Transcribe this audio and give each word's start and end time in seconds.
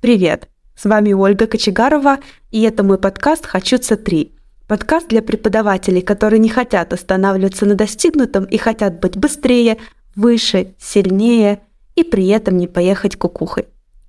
Привет! 0.00 0.48
С 0.74 0.86
вами 0.86 1.12
Ольга 1.12 1.46
Кочегарова, 1.46 2.20
и 2.50 2.62
это 2.62 2.82
мой 2.82 2.96
подкаст 2.96 3.44
«Хочутся 3.44 3.98
три». 3.98 4.34
Подкаст 4.66 5.08
для 5.08 5.20
преподавателей, 5.20 6.00
которые 6.00 6.38
не 6.38 6.48
хотят 6.48 6.94
останавливаться 6.94 7.66
на 7.66 7.74
достигнутом 7.74 8.44
и 8.44 8.56
хотят 8.56 8.98
быть 8.98 9.18
быстрее, 9.18 9.76
выше, 10.16 10.72
сильнее 10.78 11.60
и 11.96 12.02
при 12.02 12.28
этом 12.28 12.56
не 12.56 12.66
поехать 12.66 13.16
кукухой. 13.16 13.66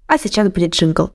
А 0.07 0.17
сейчас 0.17 0.47
будет 0.47 0.73
джингл. 0.73 1.11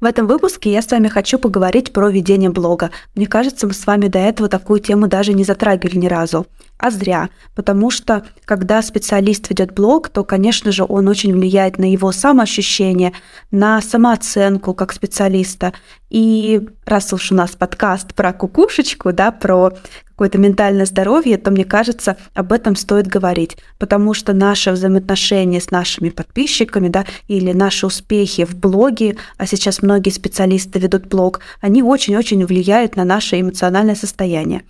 В 0.00 0.06
этом 0.06 0.26
выпуске 0.26 0.72
я 0.72 0.80
с 0.80 0.90
вами 0.90 1.08
хочу 1.08 1.38
поговорить 1.38 1.92
про 1.92 2.08
ведение 2.08 2.48
блога. 2.48 2.90
Мне 3.14 3.26
кажется, 3.26 3.66
мы 3.66 3.74
с 3.74 3.86
вами 3.86 4.06
до 4.06 4.18
этого 4.18 4.48
такую 4.48 4.80
тему 4.80 5.08
даже 5.08 5.34
не 5.34 5.44
затрагивали 5.44 5.98
ни 5.98 6.06
разу. 6.06 6.46
А 6.80 6.90
зря, 6.90 7.28
потому 7.54 7.90
что 7.90 8.24
когда 8.46 8.80
специалист 8.80 9.50
ведет 9.50 9.74
блог, 9.74 10.08
то, 10.08 10.24
конечно 10.24 10.72
же, 10.72 10.86
он 10.88 11.08
очень 11.08 11.34
влияет 11.34 11.76
на 11.76 11.92
его 11.92 12.10
самоощущение, 12.10 13.12
на 13.50 13.82
самооценку 13.82 14.72
как 14.72 14.94
специалиста. 14.94 15.74
И 16.08 16.66
раз 16.86 17.12
уж 17.12 17.32
у 17.32 17.34
нас 17.34 17.50
подкаст 17.50 18.14
про 18.14 18.32
кукушечку, 18.32 19.12
да, 19.12 19.30
про 19.30 19.74
какое-то 20.06 20.38
ментальное 20.38 20.86
здоровье, 20.86 21.36
то 21.36 21.50
мне 21.50 21.66
кажется, 21.66 22.16
об 22.32 22.50
этом 22.50 22.74
стоит 22.76 23.06
говорить, 23.06 23.58
потому 23.78 24.14
что 24.14 24.32
наши 24.32 24.70
взаимоотношения 24.70 25.60
с 25.60 25.70
нашими 25.70 26.08
подписчиками, 26.08 26.88
да, 26.88 27.04
или 27.28 27.52
наши 27.52 27.86
успехи 27.86 28.46
в 28.46 28.56
блоге, 28.56 29.18
а 29.36 29.46
сейчас 29.46 29.82
многие 29.82 30.10
специалисты 30.10 30.78
ведут 30.78 31.08
блог, 31.08 31.40
они 31.60 31.82
очень-очень 31.82 32.46
влияют 32.46 32.96
на 32.96 33.04
наше 33.04 33.38
эмоциональное 33.38 33.94
состояние. 33.94 34.62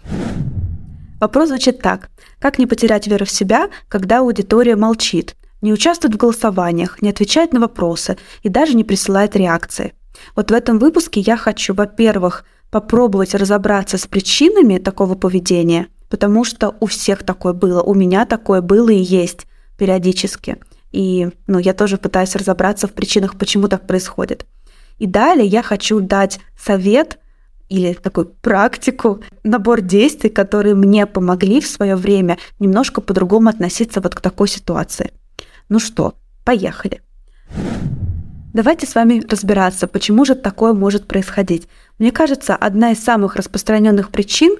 Вопрос 1.20 1.48
звучит 1.48 1.80
так. 1.80 2.10
Как 2.38 2.58
не 2.58 2.66
потерять 2.66 3.06
веру 3.06 3.26
в 3.26 3.30
себя, 3.30 3.68
когда 3.88 4.20
аудитория 4.20 4.74
молчит, 4.74 5.36
не 5.60 5.72
участвует 5.72 6.14
в 6.14 6.18
голосованиях, 6.18 7.02
не 7.02 7.10
отвечает 7.10 7.52
на 7.52 7.60
вопросы 7.60 8.16
и 8.42 8.48
даже 8.48 8.74
не 8.74 8.84
присылает 8.84 9.36
реакции? 9.36 9.92
Вот 10.34 10.50
в 10.50 10.54
этом 10.54 10.78
выпуске 10.78 11.20
я 11.20 11.36
хочу, 11.36 11.74
во-первых, 11.74 12.44
попробовать 12.70 13.34
разобраться 13.34 13.98
с 13.98 14.06
причинами 14.06 14.78
такого 14.78 15.14
поведения, 15.14 15.88
потому 16.08 16.44
что 16.44 16.74
у 16.80 16.86
всех 16.86 17.22
такое 17.24 17.52
было, 17.52 17.82
у 17.82 17.94
меня 17.94 18.24
такое 18.24 18.62
было 18.62 18.88
и 18.88 19.02
есть 19.02 19.46
периодически. 19.76 20.56
И 20.92 21.28
ну, 21.46 21.58
я 21.58 21.74
тоже 21.74 21.98
пытаюсь 21.98 22.34
разобраться 22.34 22.86
в 22.88 22.92
причинах, 22.92 23.36
почему 23.36 23.68
так 23.68 23.86
происходит. 23.86 24.46
И 24.98 25.06
далее 25.06 25.46
я 25.46 25.62
хочу 25.62 26.00
дать 26.00 26.40
совет 26.58 27.18
или 27.70 27.94
такую 27.94 28.26
практику, 28.26 29.22
набор 29.44 29.80
действий, 29.80 30.28
которые 30.28 30.74
мне 30.74 31.06
помогли 31.06 31.60
в 31.60 31.66
свое 31.66 31.96
время 31.96 32.36
немножко 32.58 33.00
по-другому 33.00 33.48
относиться 33.48 34.00
вот 34.00 34.14
к 34.14 34.20
такой 34.20 34.48
ситуации. 34.48 35.12
Ну 35.68 35.78
что, 35.78 36.14
поехали. 36.44 37.00
Давайте 38.52 38.86
с 38.86 38.96
вами 38.96 39.24
разбираться, 39.30 39.86
почему 39.86 40.24
же 40.24 40.34
такое 40.34 40.72
может 40.72 41.06
происходить. 41.06 41.68
Мне 41.98 42.10
кажется, 42.10 42.56
одна 42.56 42.90
из 42.90 43.02
самых 43.02 43.36
распространенных 43.36 44.10
причин 44.10 44.56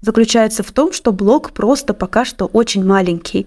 заключается 0.00 0.62
в 0.62 0.72
том, 0.72 0.92
что 0.92 1.12
блог 1.12 1.52
просто 1.52 1.92
пока 1.92 2.24
что 2.24 2.46
очень 2.46 2.84
маленький. 2.84 3.46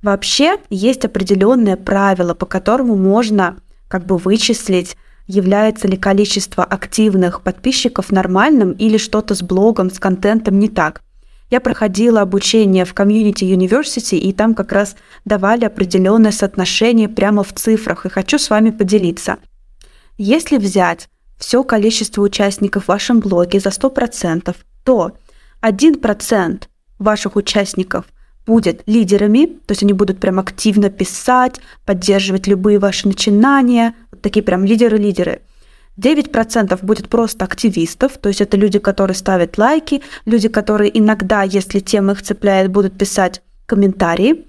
Вообще 0.00 0.56
есть 0.70 1.04
определенные 1.04 1.76
правила, 1.76 2.32
по 2.32 2.46
которому 2.46 2.96
можно 2.96 3.58
как 3.88 4.06
бы 4.06 4.16
вычислить, 4.16 4.96
является 5.26 5.88
ли 5.88 5.96
количество 5.96 6.64
активных 6.64 7.42
подписчиков 7.42 8.12
нормальным 8.12 8.72
или 8.72 8.96
что-то 8.96 9.34
с 9.34 9.42
блогом, 9.42 9.90
с 9.90 9.98
контентом 9.98 10.58
не 10.58 10.68
так. 10.68 11.02
Я 11.50 11.60
проходила 11.60 12.22
обучение 12.22 12.84
в 12.84 12.92
Community 12.92 13.42
University, 13.42 14.16
и 14.16 14.32
там 14.32 14.54
как 14.54 14.72
раз 14.72 14.96
давали 15.24 15.64
определенное 15.64 16.32
соотношение 16.32 17.08
прямо 17.08 17.44
в 17.44 17.52
цифрах, 17.52 18.04
и 18.04 18.08
хочу 18.08 18.38
с 18.38 18.50
вами 18.50 18.70
поделиться. 18.70 19.36
Если 20.18 20.56
взять 20.56 21.08
все 21.38 21.62
количество 21.62 22.22
участников 22.22 22.84
в 22.84 22.88
вашем 22.88 23.20
блоге 23.20 23.60
за 23.60 23.68
100%, 23.68 24.56
то 24.84 25.12
1% 25.62 26.62
ваших 26.98 27.36
участников 27.36 28.06
будет 28.46 28.82
лидерами, 28.86 29.46
то 29.46 29.72
есть 29.72 29.82
они 29.82 29.92
будут 29.92 30.18
прям 30.18 30.38
активно 30.38 30.88
писать, 30.88 31.60
поддерживать 31.84 32.46
любые 32.46 32.78
ваши 32.78 33.08
начинания, 33.08 33.94
такие 34.26 34.42
прям 34.42 34.64
лидеры-лидеры– 34.64 35.40
9% 35.98 36.84
будет 36.84 37.08
просто 37.08 37.44
активистов, 37.44 38.18
то 38.18 38.28
есть 38.28 38.40
это 38.40 38.56
люди, 38.56 38.78
которые 38.78 39.14
ставят 39.14 39.56
лайки, 39.58 40.02
люди, 40.26 40.48
которые 40.48 40.96
иногда, 40.98 41.42
если 41.42 41.80
тема 41.80 42.12
их 42.12 42.22
цепляет, 42.22 42.70
будут 42.70 42.98
писать 42.98 43.42
комментарии. 43.66 44.44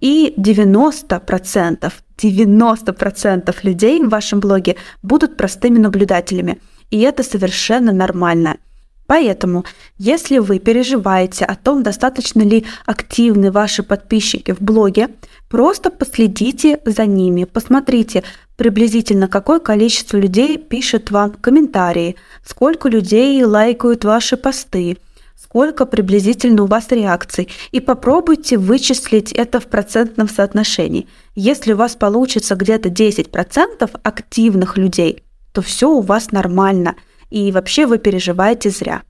И 0.00 0.34
90%, 0.36 1.92
90% 2.18 3.56
людей 3.62 4.04
в 4.04 4.08
вашем 4.10 4.40
блоге 4.40 4.76
будут 5.02 5.38
простыми 5.38 5.78
наблюдателями. 5.78 6.58
И 6.90 7.00
это 7.00 7.22
совершенно 7.22 7.92
нормально. 7.92 8.58
Поэтому, 9.06 9.64
если 9.98 10.38
вы 10.38 10.58
переживаете 10.58 11.44
о 11.44 11.54
том, 11.54 11.82
достаточно 11.82 12.42
ли 12.42 12.64
активны 12.86 13.52
ваши 13.52 13.82
подписчики 13.82 14.52
в 14.52 14.60
блоге, 14.60 15.10
просто 15.48 15.90
последите 15.90 16.80
за 16.84 17.06
ними, 17.06 17.44
посмотрите, 17.44 18.24
приблизительно 18.56 19.28
какое 19.28 19.60
количество 19.60 20.16
людей 20.16 20.58
пишет 20.58 21.10
вам 21.10 21.32
комментарии, 21.32 22.16
сколько 22.44 22.88
людей 22.88 23.44
лайкают 23.44 24.04
ваши 24.04 24.36
посты, 24.36 24.96
сколько 25.40 25.86
приблизительно 25.86 26.64
у 26.64 26.66
вас 26.66 26.90
реакций, 26.90 27.48
и 27.70 27.78
попробуйте 27.78 28.58
вычислить 28.58 29.30
это 29.30 29.60
в 29.60 29.66
процентном 29.66 30.28
соотношении. 30.28 31.06
Если 31.36 31.74
у 31.74 31.76
вас 31.76 31.94
получится 31.94 32.56
где-то 32.56 32.88
10% 32.88 34.00
активных 34.02 34.76
людей, 34.76 35.22
то 35.52 35.62
все 35.62 35.88
у 35.90 36.00
вас 36.00 36.32
нормально– 36.32 36.96
и 37.30 37.52
вообще 37.52 37.86
вы 37.86 37.98
переживаете 37.98 38.70
зря. 38.70 39.02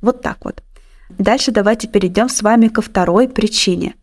Вот 0.00 0.22
так 0.22 0.38
вот. 0.44 0.62
Дальше 1.18 1.52
давайте 1.52 1.88
перейдем 1.88 2.28
с 2.28 2.42
вами 2.42 2.68
ко 2.68 2.82
второй 2.82 3.28
причине. 3.28 3.94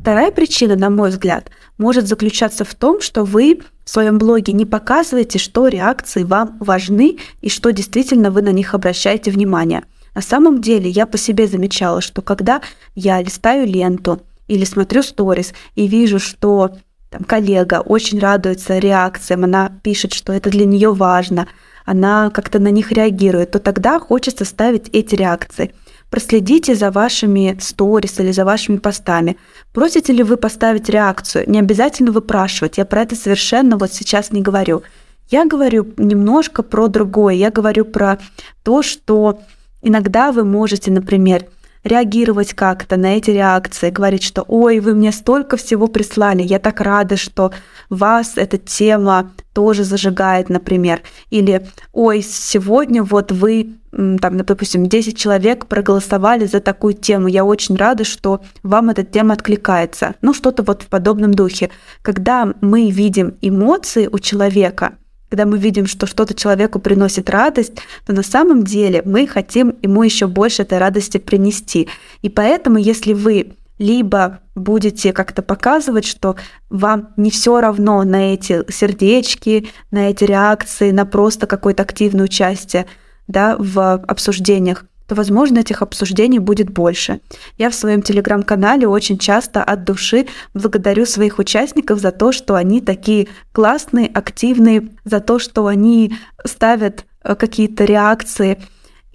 Вторая 0.00 0.30
причина, 0.30 0.76
на 0.76 0.88
мой 0.88 1.10
взгляд, 1.10 1.50
может 1.78 2.06
заключаться 2.06 2.64
в 2.64 2.74
том, 2.76 3.00
что 3.00 3.24
вы 3.24 3.60
в 3.84 3.90
своем 3.90 4.18
блоге 4.18 4.52
не 4.52 4.64
показываете, 4.64 5.38
что 5.38 5.66
реакции 5.66 6.22
вам 6.22 6.56
важны 6.60 7.18
и 7.40 7.48
что 7.48 7.72
действительно 7.72 8.30
вы 8.30 8.42
на 8.42 8.52
них 8.52 8.74
обращаете 8.74 9.32
внимание. 9.32 9.82
На 10.14 10.22
самом 10.22 10.60
деле 10.60 10.88
я 10.88 11.06
по 11.06 11.18
себе 11.18 11.48
замечала, 11.48 12.00
что 12.00 12.22
когда 12.22 12.62
я 12.94 13.20
листаю 13.20 13.66
ленту 13.66 14.22
или 14.46 14.64
смотрю 14.64 15.02
сторис 15.02 15.52
и 15.74 15.88
вижу, 15.88 16.20
что 16.20 16.76
там, 17.10 17.24
коллега 17.24 17.80
очень 17.80 18.18
радуется 18.18 18.78
реакциям, 18.78 19.44
она 19.44 19.72
пишет, 19.82 20.12
что 20.12 20.32
это 20.32 20.50
для 20.50 20.66
нее 20.66 20.92
важно, 20.92 21.48
она 21.86 22.30
как-то 22.30 22.58
на 22.58 22.70
них 22.70 22.92
реагирует, 22.92 23.52
то 23.52 23.60
тогда 23.60 23.98
хочется 23.98 24.44
ставить 24.44 24.88
эти 24.92 25.14
реакции. 25.14 25.72
Проследите 26.10 26.74
за 26.74 26.90
вашими 26.90 27.56
сторис 27.60 28.20
или 28.20 28.32
за 28.32 28.44
вашими 28.44 28.76
постами. 28.76 29.38
Просите 29.72 30.12
ли 30.12 30.22
вы 30.22 30.36
поставить 30.36 30.88
реакцию? 30.88 31.48
Не 31.48 31.60
обязательно 31.60 32.12
выпрашивать. 32.12 32.76
Я 32.76 32.84
про 32.84 33.02
это 33.02 33.16
совершенно 33.16 33.76
вот 33.76 33.92
сейчас 33.92 34.32
не 34.32 34.42
говорю. 34.42 34.82
Я 35.30 35.46
говорю 35.46 35.86
немножко 35.96 36.62
про 36.62 36.88
другое. 36.88 37.34
Я 37.34 37.50
говорю 37.50 37.84
про 37.84 38.18
то, 38.62 38.82
что 38.82 39.40
иногда 39.82 40.32
вы 40.32 40.44
можете, 40.44 40.90
например, 40.90 41.46
реагировать 41.86 42.52
как-то 42.52 42.96
на 42.96 43.16
эти 43.16 43.30
реакции, 43.30 43.90
говорить, 43.90 44.22
что 44.22 44.44
«Ой, 44.48 44.80
вы 44.80 44.94
мне 44.94 45.12
столько 45.12 45.56
всего 45.56 45.86
прислали, 45.86 46.42
я 46.42 46.58
так 46.58 46.80
рада, 46.80 47.16
что 47.16 47.52
вас 47.88 48.32
эта 48.36 48.58
тема 48.58 49.30
тоже 49.54 49.84
зажигает, 49.84 50.48
например». 50.48 51.02
Или 51.30 51.66
«Ой, 51.92 52.22
сегодня 52.22 53.04
вот 53.04 53.30
вы, 53.30 53.74
там, 53.92 54.18
допустим, 54.36 54.86
10 54.86 55.16
человек 55.16 55.66
проголосовали 55.66 56.46
за 56.46 56.60
такую 56.60 56.94
тему, 56.94 57.28
я 57.28 57.44
очень 57.44 57.76
рада, 57.76 58.04
что 58.04 58.40
вам 58.64 58.90
эта 58.90 59.04
тема 59.04 59.34
откликается». 59.34 60.16
Ну, 60.22 60.34
что-то 60.34 60.64
вот 60.64 60.82
в 60.82 60.86
подобном 60.86 61.32
духе. 61.34 61.70
Когда 62.02 62.52
мы 62.60 62.90
видим 62.90 63.36
эмоции 63.40 64.08
у 64.10 64.18
человека– 64.18 64.94
когда 65.36 65.50
мы 65.50 65.58
видим, 65.58 65.86
что 65.86 66.06
что-то 66.06 66.32
человеку 66.32 66.78
приносит 66.78 67.28
радость, 67.28 67.74
то 68.06 68.14
на 68.14 68.22
самом 68.22 68.64
деле 68.64 69.02
мы 69.04 69.26
хотим 69.26 69.76
ему 69.82 70.02
еще 70.02 70.28
больше 70.28 70.62
этой 70.62 70.78
радости 70.78 71.18
принести. 71.18 71.88
И 72.22 72.30
поэтому, 72.30 72.78
если 72.78 73.12
вы 73.12 73.52
либо 73.78 74.40
будете 74.54 75.12
как-то 75.12 75.42
показывать, 75.42 76.06
что 76.06 76.36
вам 76.70 77.10
не 77.18 77.30
все 77.30 77.60
равно 77.60 78.02
на 78.04 78.32
эти 78.32 78.64
сердечки, 78.72 79.68
на 79.90 80.08
эти 80.08 80.24
реакции, 80.24 80.90
на 80.90 81.04
просто 81.04 81.46
какое-то 81.46 81.82
активное 81.82 82.24
участие 82.24 82.86
да, 83.28 83.56
в 83.58 83.92
обсуждениях, 84.08 84.86
то, 85.06 85.14
возможно, 85.14 85.58
этих 85.58 85.82
обсуждений 85.82 86.38
будет 86.38 86.70
больше. 86.70 87.20
Я 87.58 87.70
в 87.70 87.74
своем 87.74 88.02
телеграм-канале 88.02 88.88
очень 88.88 89.18
часто 89.18 89.62
от 89.62 89.84
души 89.84 90.26
благодарю 90.54 91.06
своих 91.06 91.38
участников 91.38 92.00
за 92.00 92.12
то, 92.12 92.32
что 92.32 92.54
они 92.54 92.80
такие 92.80 93.28
классные, 93.52 94.08
активные, 94.08 94.88
за 95.04 95.20
то, 95.20 95.38
что 95.38 95.66
они 95.66 96.14
ставят 96.44 97.04
э, 97.22 97.34
какие-то 97.34 97.84
реакции 97.84 98.58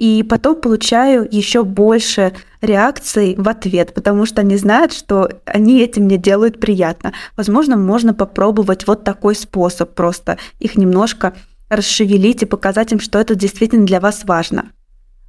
и 0.01 0.23
потом 0.23 0.55
получаю 0.55 1.27
еще 1.29 1.63
больше 1.63 2.33
реакций 2.59 3.35
в 3.37 3.47
ответ, 3.47 3.93
потому 3.93 4.25
что 4.25 4.41
они 4.41 4.57
знают, 4.57 4.93
что 4.93 5.29
они 5.45 5.79
этим 5.79 6.05
мне 6.05 6.17
делают 6.17 6.59
приятно. 6.59 7.13
Возможно, 7.37 7.77
можно 7.77 8.15
попробовать 8.15 8.87
вот 8.87 9.03
такой 9.03 9.35
способ, 9.35 9.93
просто 9.93 10.39
их 10.59 10.75
немножко 10.75 11.35
расшевелить 11.69 12.41
и 12.41 12.47
показать 12.47 12.91
им, 12.91 12.99
что 12.99 13.19
это 13.19 13.35
действительно 13.35 13.85
для 13.85 13.99
вас 13.99 14.23
важно. 14.23 14.71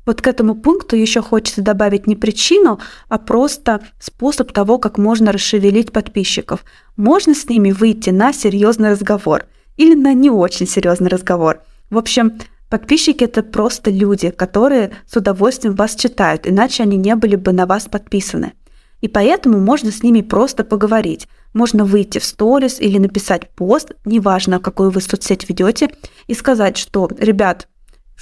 Вот 0.04 0.20
к 0.20 0.26
этому 0.26 0.54
пункту 0.54 0.96
еще 0.96 1.22
хочется 1.22 1.62
добавить 1.62 2.06
не 2.06 2.16
причину, 2.16 2.80
а 3.08 3.18
просто 3.18 3.80
способ 4.00 4.52
того, 4.52 4.78
как 4.78 4.98
можно 4.98 5.32
расшевелить 5.32 5.92
подписчиков. 5.92 6.64
Можно 6.96 7.34
с 7.34 7.48
ними 7.48 7.70
выйти 7.70 8.10
на 8.10 8.32
серьезный 8.32 8.90
разговор 8.90 9.46
или 9.76 9.94
на 9.94 10.12
не 10.12 10.30
очень 10.30 10.66
серьезный 10.66 11.08
разговор. 11.08 11.60
В 11.90 11.98
общем, 11.98 12.32
Подписчики— 12.72 13.24
это 13.24 13.42
просто 13.42 13.90
люди, 13.90 14.30
которые 14.30 14.92
с 15.06 15.14
удовольствием 15.14 15.74
вас 15.74 15.94
читают, 15.94 16.46
иначе 16.46 16.84
они 16.84 16.96
не 16.96 17.14
были 17.16 17.36
бы 17.36 17.52
на 17.52 17.66
вас 17.66 17.84
подписаны. 17.84 18.54
И 19.02 19.08
поэтому 19.08 19.60
можно 19.60 19.92
с 19.92 20.02
ними 20.02 20.22
просто 20.22 20.64
поговорить. 20.64 21.28
Можно 21.52 21.84
выйти 21.84 22.18
в 22.18 22.24
сторис 22.24 22.80
или 22.80 22.96
написать 22.96 23.50
пост, 23.50 23.92
неважно, 24.06 24.58
какую 24.58 24.90
вы 24.90 25.02
соцсеть 25.02 25.46
ведете, 25.50 25.90
и 26.28 26.32
сказать, 26.32 26.78
что, 26.78 27.10
ребят, 27.18 27.68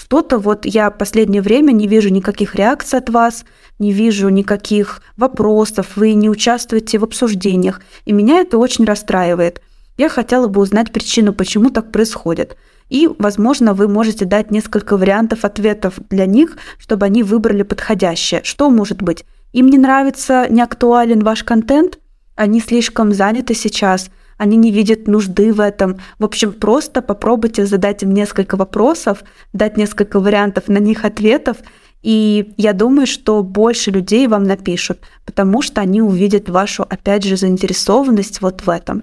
что-то 0.01 0.39
вот 0.39 0.65
я 0.65 0.91
последнее 0.91 1.43
время 1.43 1.73
не 1.73 1.87
вижу 1.87 2.09
никаких 2.09 2.55
реакций 2.55 2.99
от 2.99 3.11
вас, 3.11 3.45
не 3.79 3.93
вижу 3.93 4.29
никаких 4.29 5.03
вопросов, 5.17 5.89
вы 5.95 6.15
не 6.15 6.29
участвуете 6.29 6.99
в 6.99 7.05
обсуждениях, 7.05 7.81
и 8.07 8.13
меня 8.13 8.41
это 8.41 8.59
очень 8.59 8.85
расстраивает. 8.85 9.61
Я 9.99 10.09
хотела 10.09 10.49
бы 10.49 10.63
узнать 10.63 10.91
причину, 10.91 11.33
почему 11.33 11.71
так 11.71 11.93
происходит. 11.93 12.57
И, 12.89 13.09
возможно, 13.19 13.75
вы 13.75 13.89
можете 13.89 14.25
дать 14.25 14.51
несколько 14.51 14.97
вариантов 14.97 15.45
ответов 15.45 16.01
для 16.09 16.27
них, 16.27 16.57
чтобы 16.79 17.07
они 17.07 17.23
выбрали 17.23 17.63
подходящее. 17.63 18.41
Что 18.43 18.71
может 18.71 19.03
быть? 19.03 19.25
Им 19.53 19.69
не 19.69 19.79
нравится, 19.79 20.47
не 20.49 20.63
актуален 20.63 21.23
ваш 21.23 21.45
контент, 21.45 21.99
они 22.37 22.61
слишком 22.61 23.13
заняты 23.13 23.55
сейчас, 23.55 24.11
они 24.41 24.57
не 24.57 24.71
видят 24.71 25.07
нужды 25.07 25.53
в 25.53 25.61
этом. 25.61 25.99
В 26.19 26.25
общем, 26.25 26.55
просто 26.55 27.03
попробуйте 27.03 27.67
задать 27.67 28.03
им 28.03 28.15
несколько 28.15 28.57
вопросов, 28.57 29.23
дать 29.53 29.77
несколько 29.77 30.19
вариантов 30.19 30.67
на 30.69 30.79
них 30.79 31.05
ответов, 31.05 31.59
и 32.01 32.55
я 32.57 32.73
думаю, 32.73 33.07
что 33.07 33.43
больше 33.43 33.91
людей 33.91 34.27
вам 34.29 34.45
напишут, 34.45 35.01
потому 35.27 35.61
что 35.61 35.83
они 35.83 36.01
увидят 36.01 36.49
вашу, 36.49 36.85
опять 36.85 37.25
же, 37.25 37.37
заинтересованность 37.37 38.41
вот 38.41 38.63
в 38.63 38.71
этом. 38.71 39.03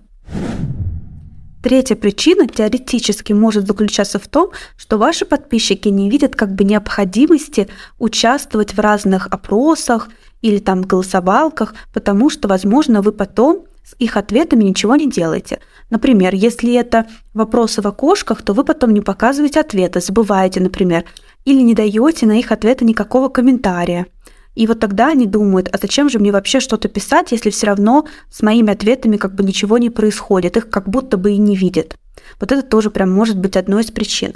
Третья 1.61 1.95
причина 1.95 2.47
теоретически 2.47 3.33
может 3.33 3.67
заключаться 3.67 4.17
в 4.17 4.27
том, 4.27 4.49
что 4.75 4.97
ваши 4.97 5.23
подписчики 5.25 5.89
не 5.89 6.09
видят 6.09 6.35
как 6.35 6.55
бы 6.55 6.63
необходимости 6.63 7.67
участвовать 7.99 8.73
в 8.73 8.79
разных 8.79 9.27
опросах 9.27 10.09
или 10.41 10.57
там 10.57 10.81
голосовалках, 10.81 11.75
потому 11.93 12.31
что, 12.31 12.47
возможно, 12.47 13.03
вы 13.03 13.11
потом 13.11 13.67
с 13.87 13.95
их 13.99 14.17
ответами 14.17 14.65
ничего 14.65 14.97
не 14.97 15.09
делаете. 15.09 15.59
Например, 15.89 16.35
если 16.35 16.73
это 16.73 17.07
вопросы 17.33 17.81
в 17.81 17.87
окошках, 17.87 18.41
то 18.41 18.51
вы 18.51 18.65
потом 18.65 18.93
не 18.93 18.99
показываете 18.99 19.61
ответы, 19.61 20.01
забываете, 20.01 20.59
например, 20.59 21.05
или 21.45 21.61
не 21.61 21.73
даете 21.73 22.25
на 22.25 22.37
их 22.37 22.51
ответы 22.51 22.83
никакого 22.83 23.29
комментария. 23.29 24.07
И 24.55 24.67
вот 24.67 24.81
тогда 24.81 25.07
они 25.07 25.25
думают, 25.25 25.69
а 25.71 25.77
зачем 25.81 26.09
же 26.09 26.19
мне 26.19 26.33
вообще 26.33 26.59
что-то 26.59 26.89
писать, 26.89 27.31
если 27.31 27.49
все 27.49 27.67
равно 27.67 28.05
с 28.29 28.41
моими 28.41 28.73
ответами 28.73 29.15
как 29.15 29.35
бы 29.35 29.43
ничего 29.43 29.77
не 29.77 29.89
происходит, 29.89 30.57
их 30.57 30.69
как 30.69 30.89
будто 30.89 31.15
бы 31.15 31.31
и 31.31 31.37
не 31.37 31.55
видят. 31.55 31.95
Вот 32.41 32.51
это 32.51 32.63
тоже 32.63 32.89
прям 32.89 33.09
может 33.09 33.37
быть 33.37 33.55
одной 33.55 33.83
из 33.83 33.91
причин. 33.91 34.33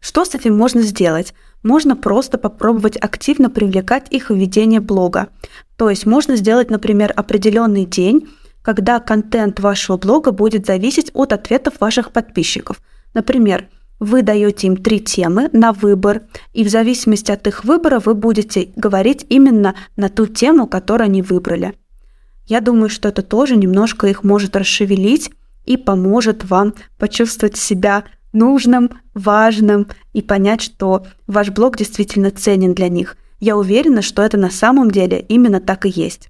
Что 0.00 0.24
с 0.24 0.34
этим 0.34 0.56
можно 0.56 0.82
сделать? 0.82 1.34
Можно 1.62 1.94
просто 1.94 2.36
попробовать 2.36 2.96
активно 2.96 3.48
привлекать 3.48 4.06
их 4.10 4.30
в 4.30 4.34
ведение 4.34 4.80
блога. 4.80 5.28
То 5.76 5.88
есть 5.88 6.04
можно 6.04 6.34
сделать, 6.34 6.70
например, 6.70 7.12
определенный 7.14 7.84
день, 7.84 8.28
когда 8.68 9.00
контент 9.00 9.60
вашего 9.60 9.96
блога 9.96 10.30
будет 10.30 10.66
зависеть 10.66 11.10
от 11.14 11.32
ответов 11.32 11.80
ваших 11.80 12.12
подписчиков. 12.12 12.82
Например, 13.14 13.66
вы 13.98 14.20
даете 14.20 14.66
им 14.66 14.76
три 14.76 15.00
темы 15.00 15.48
на 15.54 15.72
выбор, 15.72 16.24
и 16.52 16.64
в 16.64 16.68
зависимости 16.68 17.30
от 17.30 17.46
их 17.46 17.64
выбора 17.64 17.98
вы 17.98 18.12
будете 18.12 18.68
говорить 18.76 19.24
именно 19.30 19.74
на 19.96 20.10
ту 20.10 20.26
тему, 20.26 20.66
которую 20.66 21.06
они 21.06 21.22
выбрали. 21.22 21.78
Я 22.44 22.60
думаю, 22.60 22.90
что 22.90 23.08
это 23.08 23.22
тоже 23.22 23.56
немножко 23.56 24.06
их 24.06 24.22
может 24.22 24.54
расшевелить 24.54 25.30
и 25.64 25.78
поможет 25.78 26.44
вам 26.44 26.74
почувствовать 26.98 27.56
себя 27.56 28.04
нужным, 28.34 28.90
важным 29.14 29.86
и 30.12 30.20
понять, 30.20 30.60
что 30.60 31.06
ваш 31.26 31.48
блог 31.48 31.78
действительно 31.78 32.30
ценен 32.30 32.74
для 32.74 32.90
них. 32.90 33.16
Я 33.40 33.56
уверена, 33.56 34.02
что 34.02 34.20
это 34.20 34.36
на 34.36 34.50
самом 34.50 34.90
деле 34.90 35.24
именно 35.26 35.58
так 35.58 35.86
и 35.86 35.88
есть. 35.88 36.28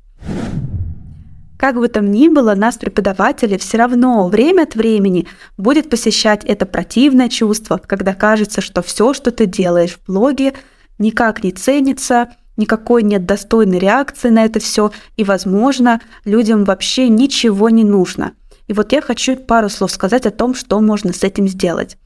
Как 1.58 1.74
бы 1.74 1.88
там 1.88 2.10
ни 2.12 2.28
было, 2.28 2.54
нас, 2.54 2.76
преподаватели, 2.76 3.56
все 3.58 3.78
равно 3.78 4.28
время 4.28 4.62
от 4.62 4.76
времени 4.76 5.26
будет 5.56 5.90
посещать 5.90 6.44
это 6.44 6.66
противное 6.66 7.28
чувство, 7.28 7.80
когда 7.84 8.14
кажется, 8.14 8.60
что 8.60 8.80
все, 8.80 9.12
что 9.12 9.32
ты 9.32 9.46
делаешь 9.46 9.98
в 9.98 10.06
блоге, 10.06 10.54
никак 10.98 11.42
не 11.42 11.50
ценится, 11.50 12.28
никакой 12.56 13.02
нет 13.02 13.26
достойной 13.26 13.80
реакции 13.80 14.28
на 14.28 14.44
это 14.44 14.60
все, 14.60 14.92
и, 15.16 15.24
возможно, 15.24 16.00
людям 16.24 16.64
вообще 16.64 17.08
ничего 17.08 17.70
не 17.70 17.82
нужно. 17.82 18.34
И 18.68 18.72
вот 18.72 18.92
я 18.92 19.00
хочу 19.00 19.34
пару 19.34 19.68
слов 19.68 19.90
сказать 19.90 20.26
о 20.26 20.30
том, 20.30 20.54
что 20.54 20.80
можно 20.80 21.12
с 21.12 21.24
этим 21.24 21.48
сделать. 21.48 21.96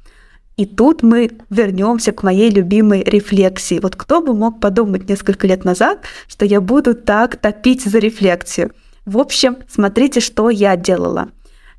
И 0.56 0.64
тут 0.64 1.02
мы 1.02 1.30
вернемся 1.50 2.12
к 2.12 2.22
моей 2.22 2.50
любимой 2.50 3.02
рефлексии. 3.02 3.80
Вот 3.80 3.96
кто 3.96 4.22
бы 4.22 4.34
мог 4.34 4.60
подумать 4.60 5.08
несколько 5.08 5.46
лет 5.46 5.64
назад, 5.64 6.04
что 6.26 6.46
я 6.46 6.60
буду 6.62 6.94
так 6.94 7.36
топить 7.36 7.84
за 7.84 7.98
рефлексию. 7.98 8.72
В 9.04 9.18
общем, 9.18 9.58
смотрите, 9.68 10.20
что 10.20 10.48
я 10.50 10.76
делала. 10.76 11.30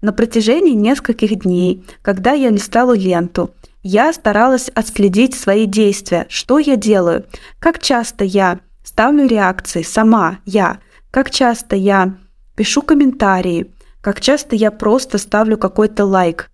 На 0.02 0.12
протяжении 0.12 0.74
нескольких 0.74 1.40
дней, 1.40 1.86
когда 2.02 2.34
я 2.34 2.50
листала 2.50 2.94
ленту, 2.96 3.52
я 3.81 4.12
старалась 4.12 4.70
отследить 4.70 5.34
свои 5.34 5.66
действия, 5.66 6.25
что 6.30 6.60
я 6.60 6.75
делаю, 6.75 7.25
как 7.60 7.80
часто 7.80 8.25
я 8.25 8.60
ставлю 8.84 9.25
реакции? 9.25 9.81
Сама, 9.81 10.40
я, 10.46 10.80
как 11.12 11.31
часто 11.31 11.78
я 11.78 12.18
пишу 12.56 12.81
комментарии, 12.81 13.74
как 14.02 14.19
часто 14.19 14.58
я 14.58 14.72
просто 14.72 15.18
ставлю 15.18 15.58
какой-то 15.58 16.06
лайк. 16.06 16.50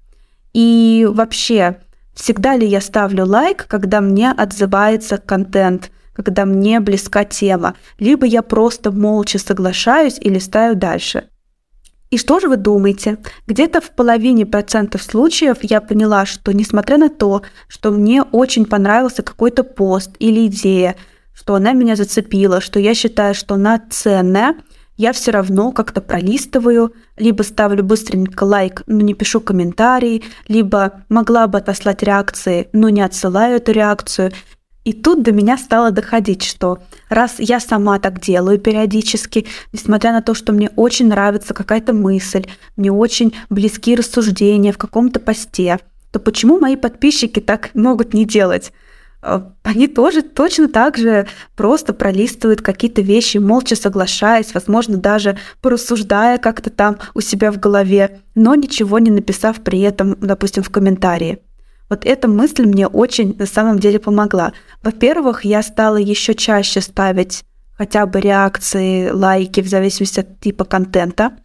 И 0.53 1.07
вообще, 1.09 1.77
всегда 2.13 2.55
ли 2.55 2.67
я 2.67 2.81
ставлю 2.81 3.25
лайк, 3.25 3.65
когда 3.67 4.01
мне 4.01 4.31
отзывается 4.31 5.17
контент– 5.17 5.91
когда 6.13 6.45
мне 6.45 6.79
близка 6.79 7.23
тема, 7.23 7.75
либо 7.99 8.25
я 8.25 8.41
просто 8.41 8.91
молча 8.91 9.39
соглашаюсь 9.39 10.17
и 10.19 10.29
листаю 10.29 10.75
дальше. 10.75 11.25
И 12.09 12.17
что 12.17 12.39
же 12.39 12.47
вы 12.47 12.57
думаете? 12.57 13.17
Где-то 13.45 13.81
в 13.81 13.91
половине 13.91 14.45
процентов 14.45 15.03
случаев 15.03 15.57
я 15.61 15.79
поняла, 15.79 16.25
что 16.25 16.51
несмотря 16.51 16.97
на 16.97 17.09
то, 17.09 17.43
что 17.67 17.91
мне 17.91 18.23
очень 18.23 18.65
понравился 18.65 19.21
какой-то 19.21 19.63
пост 19.63 20.11
или 20.17 20.47
идея, 20.47 20.95
что 21.33 21.53
она 21.53 21.73
меня 21.73 21.95
зацепила, 21.95 22.61
что 22.61 22.79
я 22.79 22.95
считаю, 22.95 23.35
что 23.35 23.55
она 23.55 23.79
ценная, 23.89 24.55
я 24.97 25.13
все 25.13 25.31
равно 25.31 25.71
как-то 25.71 26.01
пролистываю, 26.01 26.93
либо 27.15 27.43
ставлю 27.43 27.83
быстренько 27.83 28.43
лайк, 28.43 28.83
но 28.85 28.99
не 28.99 29.13
пишу 29.13 29.39
комментарий, 29.39 30.25
либо 30.47 31.03
могла 31.07 31.47
бы 31.47 31.59
отослать 31.59 32.03
реакции, 32.03 32.67
но 32.73 32.89
не 32.89 33.01
отсылаю 33.01 33.57
эту 33.57 33.71
реакцию. 33.71 34.31
И 34.89 34.93
тут 34.93 35.21
до 35.21 35.31
меня 35.31 35.55
стало 35.55 35.91
доходить, 35.91 36.41
что 36.43 36.79
раз 37.09 37.35
я 37.37 37.59
сама 37.59 37.99
так 37.99 38.19
делаю 38.19 38.57
периодически, 38.57 39.45
несмотря 39.71 40.11
на 40.11 40.23
то, 40.23 40.33
что 40.33 40.51
мне 40.51 40.71
очень 40.75 41.09
нравится 41.09 41.53
какая-то 41.53 41.93
мысль, 41.93 42.47
мне 42.75 42.91
очень 42.91 43.35
близки 43.51 43.95
рассуждения 43.95 44.71
в 44.71 44.79
каком-то 44.79 45.19
посте, 45.19 45.77
то 46.09 46.19
почему 46.19 46.59
мои 46.59 46.75
подписчики 46.75 47.39
так 47.39 47.69
могут 47.75 48.15
не 48.15 48.25
делать? 48.25 48.73
А, 49.21 49.53
они 49.61 49.87
тоже 49.87 50.23
точно 50.23 50.67
так 50.67 50.97
же 50.97 51.27
просто 51.55 51.93
пролистывают 51.93 52.63
какие-то 52.63 53.03
вещи, 53.03 53.37
молча 53.37 53.75
соглашаясь, 53.75 54.55
возможно, 54.55 54.97
даже 54.97 55.37
порассуждая 55.61 56.39
как-то 56.39 56.71
там 56.71 56.97
у 57.13 57.21
себя 57.21 57.51
в 57.51 57.59
голове, 57.59 58.21
но 58.33 58.55
ничего 58.55 58.97
не 58.97 59.11
написав 59.11 59.61
при 59.61 59.81
этом, 59.81 60.17
допустим, 60.19 60.63
в 60.63 60.71
комментарии. 60.71 61.43
Вот 61.89 62.05
эта 62.05 62.27
мысль 62.27 62.65
мне 62.65 62.87
очень 62.87 63.35
на 63.37 63.45
самом 63.45 63.79
деле 63.79 63.99
помогла. 63.99 64.53
Во-первых, 64.83 65.43
я 65.43 65.63
стала 65.63 65.97
еще 65.97 66.35
чаще 66.35 66.81
ставить 66.81 67.43
хотя 67.77 68.05
бы 68.05 68.19
реакции, 68.19 69.09
лайки 69.09 69.61
в 69.61 69.67
зависимости 69.67 70.19
от 70.19 70.39
типа 70.39 70.65
контента. 70.65 71.37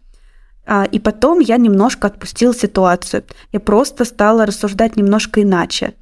А, 0.67 0.85
и 0.85 0.99
потом 0.99 1.39
я 1.39 1.57
немножко 1.57 2.07
отпустила 2.07 2.53
ситуацию. 2.53 3.23
Я 3.51 3.59
просто 3.59 4.05
стала 4.05 4.45
рассуждать 4.45 4.95
немножко 4.95 5.41
иначе. 5.41 5.93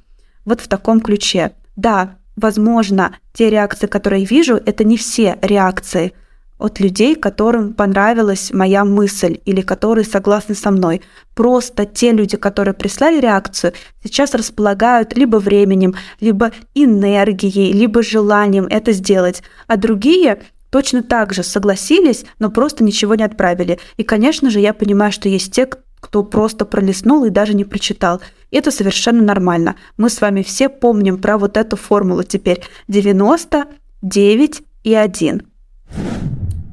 Вот 0.44 0.60
в 0.60 0.68
таком 0.68 1.00
ключе. 1.00 1.52
Да, 1.76 2.16
возможно, 2.36 3.16
те 3.32 3.48
реакции, 3.48 3.86
которые 3.86 4.22
я 4.22 4.28
вижу, 4.28 4.56
это 4.56 4.84
не 4.84 4.96
все 4.96 5.38
реакции 5.40 6.12
от 6.58 6.80
людей, 6.80 7.14
которым 7.14 7.74
понравилась 7.74 8.52
моя 8.52 8.84
мысль 8.84 9.38
или 9.44 9.60
которые 9.60 10.04
согласны 10.04 10.54
со 10.54 10.70
мной. 10.70 11.02
Просто 11.34 11.84
те 11.84 12.12
люди, 12.12 12.36
которые 12.36 12.74
прислали 12.74 13.20
реакцию, 13.20 13.72
сейчас 14.02 14.34
располагают 14.34 15.16
либо 15.16 15.36
временем, 15.36 15.94
либо 16.20 16.52
энергией, 16.74 17.72
либо 17.72 18.02
желанием 18.02 18.66
это 18.70 18.92
сделать. 18.92 19.42
А 19.66 19.76
другие 19.76 20.38
точно 20.70 21.02
так 21.02 21.32
же 21.32 21.42
согласились, 21.42 22.24
но 22.38 22.50
просто 22.50 22.82
ничего 22.82 23.14
не 23.14 23.24
отправили. 23.24 23.78
И, 23.96 24.02
конечно 24.02 24.50
же, 24.50 24.60
я 24.60 24.74
понимаю, 24.74 25.12
что 25.12 25.28
есть 25.28 25.52
те, 25.52 25.68
кто 26.04 26.22
просто 26.22 26.64
пролистнул 26.64 27.24
и 27.24 27.30
даже 27.30 27.54
не 27.54 27.64
прочитал. 27.64 28.20
Это 28.50 28.70
совершенно 28.70 29.22
нормально. 29.22 29.76
Мы 29.96 30.10
с 30.10 30.20
вами 30.20 30.42
все 30.42 30.68
помним 30.68 31.18
про 31.18 31.38
вот 31.38 31.56
эту 31.56 31.76
формулу 31.76 32.22
теперь. 32.22 32.62
90, 32.88 33.66
9 34.02 34.62
и 34.84 34.94
1. 34.94 35.42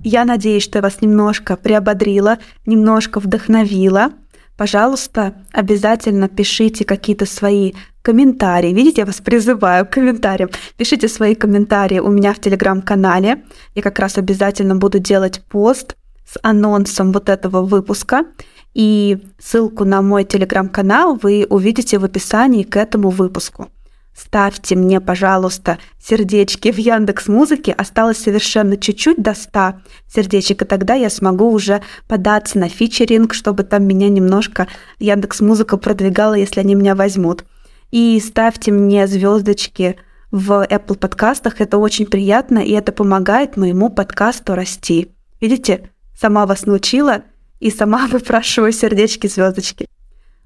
Я 0.04 0.26
надеюсь, 0.26 0.64
что 0.64 0.80
я 0.80 0.82
вас 0.82 1.02
немножко 1.02 1.56
приободрила, 1.56 2.40
немножко 2.66 3.20
вдохновила. 3.20 4.12
Пожалуйста, 4.58 5.36
обязательно 5.52 6.28
пишите 6.28 6.86
какие-то 6.86 7.26
свои 7.26 7.74
комментарии. 8.02 8.74
Видите, 8.74 9.02
я 9.02 9.06
вас 9.06 9.22
призываю 9.22 9.86
к 9.86 9.92
комментариям. 9.92 10.50
Пишите 10.76 11.08
свои 11.08 11.36
комментарии 11.36 12.00
у 12.00 12.10
меня 12.10 12.34
в 12.34 12.40
телеграм-канале. 12.40 13.44
Я 13.76 13.82
как 13.82 14.00
раз 14.00 14.18
обязательно 14.18 14.76
буду 14.76 15.00
делать 15.00 15.44
пост 15.50 15.96
с 16.26 16.38
анонсом 16.42 17.12
вот 17.12 17.30
этого 17.30 17.62
выпуска. 17.62 18.26
И 18.74 19.20
ссылку 19.38 19.86
на 19.86 20.02
мой 20.02 20.24
телеграм-канал 20.24 21.20
вы 21.22 21.46
увидите 21.50 22.00
в 22.00 22.06
описании 22.06 22.64
к 22.64 22.76
этому 22.78 23.10
выпуску. 23.10 23.70
Ставьте 24.16 24.76
мне, 24.76 25.00
пожалуйста, 25.00 25.80
сердечки 26.00 26.72
в 26.72 26.78
Яндекс 26.78 27.28
Музыке. 27.28 27.72
Осталось 27.72 28.18
совершенно 28.18 28.78
чуть-чуть 28.78 29.22
до 29.22 29.34
100 29.34 29.76
сердечек, 30.14 30.62
и 30.62 30.66
тогда 30.66 30.96
я 30.96 31.10
смогу 31.10 31.50
уже 31.50 31.82
податься 32.08 32.60
на 32.60 32.68
фичеринг, 32.68 33.34
чтобы 33.34 33.64
там 33.64 33.84
меня 33.86 34.10
немножко 34.10 34.68
Яндекс 35.00 35.40
Музыка 35.40 35.78
продвигала, 35.78 36.34
если 36.34 36.60
они 36.60 36.76
меня 36.76 36.96
возьмут. 36.96 37.46
И 37.92 38.22
ставьте 38.26 38.72
мне 38.72 39.08
звездочки 39.08 39.98
в 40.30 40.66
Apple 40.66 40.98
подкастах. 40.98 41.62
Это 41.62 41.78
очень 41.78 42.06
приятно, 42.06 42.60
и 42.60 42.72
это 42.72 42.92
помогает 42.92 43.58
моему 43.58 43.90
подкасту 43.90 44.56
расти. 44.56 45.12
Видите, 45.40 45.90
сама 46.20 46.46
вас 46.46 46.66
научила 46.66 47.24
и 47.60 47.72
сама 47.72 48.08
выпрашиваю 48.12 48.74
сердечки, 48.74 49.28
звездочки. 49.28 49.88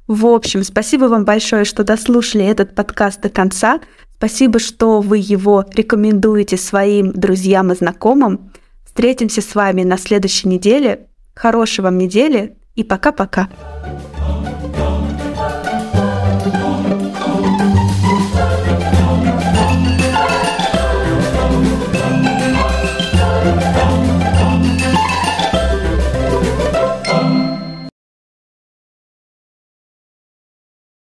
В 0.08 0.26
общем, 0.28 0.64
спасибо 0.64 1.06
вам 1.06 1.26
большое, 1.26 1.66
что 1.66 1.84
дослушали 1.84 2.46
этот 2.46 2.76
подкаст 2.76 3.22
до 3.22 3.30
конца. 3.30 3.80
Спасибо, 4.18 4.60
что 4.60 5.02
вы 5.02 5.18
его 5.18 5.66
рекомендуете 5.74 6.58
своим 6.58 7.12
друзьям 7.12 7.72
и 7.72 7.76
знакомым. 7.76 8.52
Встретимся 8.86 9.42
с 9.42 9.56
вами 9.56 9.84
на 9.84 9.98
следующей 9.98 10.48
неделе. 10.48 11.08
Хорошей 11.34 11.82
вам 11.82 11.98
недели 11.98 12.58
и 12.76 12.84
пока-пока. 12.84 13.50